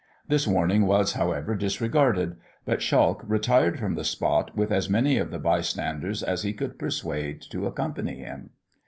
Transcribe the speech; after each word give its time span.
This 0.27 0.47
warning 0.47 0.87
was, 0.87 1.13
however, 1.13 1.53
disregarded; 1.53 2.37
but 2.65 2.81
Schalch 2.81 3.21
retired 3.23 3.77
from 3.77 3.93
the 3.93 4.03
spot 4.03 4.57
with 4.57 4.71
as 4.71 4.89
many 4.89 5.19
of 5.19 5.29
the 5.29 5.37
bystanders 5.37 6.23
as 6.23 6.41
he 6.41 6.53
could 6.53 6.79
persuade 6.79 7.39
to 7.51 7.67
accompany 7.67 8.15
him. 8.17 8.49